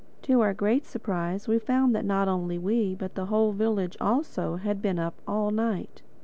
To 0.23 0.41
our 0.41 0.55
great 0.55 0.87
surprise 0.87 1.47
we 1.47 1.59
found 1.59 1.93
that 1.93 2.05
not 2.05 2.27
only 2.27 2.57
we, 2.57 2.95
but 2.95 3.13
the 3.13 3.27
whole 3.27 3.51
village 3.51 3.95
also, 4.01 4.55
had 4.55 4.81
been 4.81 4.97
up 4.97 5.21
all 5.27 5.51
night. 5.51 6.01